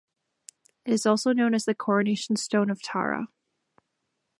It 0.83 0.93
is 0.93 1.05
also 1.05 1.31
known 1.31 1.53
as 1.53 1.65
the 1.65 1.75
Coronation 1.75 2.35
Stone 2.35 2.71
of 2.71 2.81
Tara. 2.81 3.27